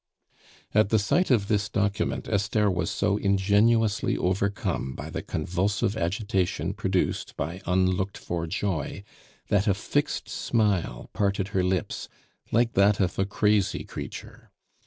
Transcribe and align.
At 0.73 0.89
the 0.89 0.97
sight 0.97 1.29
of 1.29 1.47
this 1.47 1.69
document 1.69 2.27
Esther 2.27 2.71
was 2.71 2.89
so 2.89 3.17
ingenuously 3.17 4.17
overcome 4.17 4.95
by 4.95 5.11
the 5.11 5.21
convulsive 5.21 5.95
agitation 5.95 6.73
produced 6.73 7.37
by 7.37 7.61
unlooked 7.67 8.17
for 8.17 8.47
joy, 8.47 9.03
that 9.49 9.67
a 9.67 9.75
fixed 9.75 10.27
smile 10.27 11.11
parted 11.13 11.49
her 11.49 11.63
lips, 11.63 12.09
like 12.51 12.73
that 12.73 12.99
of 12.99 13.19
a 13.19 13.25
crazy 13.25 13.83
creature. 13.83 14.49